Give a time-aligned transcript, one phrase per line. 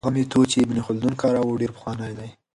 [0.03, 2.29] هغه میتود چې ابن خلدون کاروه ډېر پخوانی دی.